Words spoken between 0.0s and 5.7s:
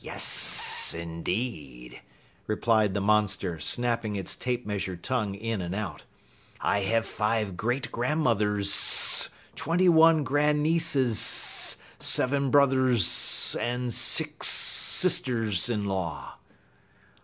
"Yes, indeed," replied the monster, snapping its tape measure tongue in